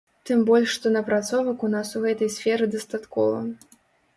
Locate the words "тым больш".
0.27-0.69